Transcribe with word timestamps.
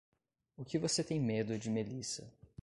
O 0.57 0.65
que 0.65 0.79
você 0.79 1.03
tem 1.03 1.19
medo 1.19 1.55
de 1.59 1.69
Melissa? 1.69 2.27